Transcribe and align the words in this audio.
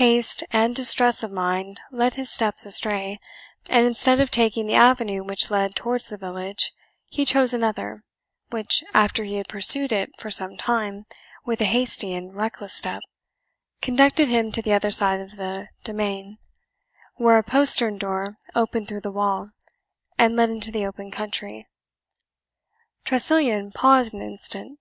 Haste 0.00 0.42
and 0.52 0.74
distress 0.74 1.22
of 1.22 1.30
mind 1.30 1.82
led 1.92 2.14
his 2.14 2.30
steps 2.32 2.64
astray, 2.64 3.20
and 3.68 3.86
instead 3.86 4.20
of 4.20 4.30
taking 4.30 4.66
the 4.66 4.74
avenue 4.74 5.22
which 5.22 5.50
led 5.50 5.74
towards 5.76 6.08
the 6.08 6.16
village, 6.16 6.72
he 7.10 7.26
chose 7.26 7.52
another, 7.52 8.02
which, 8.48 8.82
after 8.94 9.24
he 9.24 9.34
had 9.36 9.48
pursued 9.50 9.92
it 9.92 10.18
for 10.18 10.30
some 10.30 10.56
time 10.56 11.04
with 11.44 11.60
a 11.60 11.66
hasty 11.66 12.14
and 12.14 12.34
reckless 12.34 12.72
step, 12.72 13.02
conducted 13.82 14.30
him 14.30 14.50
to 14.50 14.62
the 14.62 14.72
other 14.72 14.90
side 14.90 15.20
of 15.20 15.36
the 15.36 15.68
demesne, 15.84 16.38
where 17.16 17.36
a 17.36 17.42
postern 17.44 17.98
door 17.98 18.38
opened 18.54 18.88
through 18.88 19.02
the 19.02 19.12
wall, 19.12 19.50
and 20.16 20.36
led 20.36 20.48
into 20.48 20.70
the 20.70 20.86
open 20.86 21.10
country. 21.10 21.66
Tressilian 23.04 23.72
paused 23.72 24.14
an 24.14 24.22
instant. 24.22 24.78